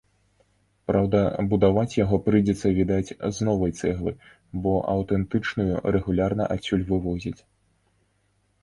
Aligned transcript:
Праўда, 0.91 1.19
будаваць 1.51 1.97
яго 2.03 2.19
прыйдзецца, 2.27 2.67
відаць, 2.79 3.13
з 3.19 3.37
новай 3.49 3.71
цэглы, 3.79 4.15
бо 4.65 4.71
аўтэнтычную 4.95 5.69
рэгулярна 5.99 6.43
адсюль 6.57 6.87
вывозяць. 6.91 7.41